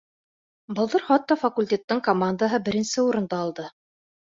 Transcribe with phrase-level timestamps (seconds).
[0.79, 3.73] Былтыр хатта факультеттың командаһы беренсе урынды алды.